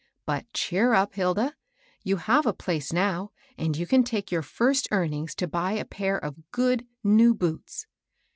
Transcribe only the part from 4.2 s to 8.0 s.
your first earnings to buy a pair of good, new boots."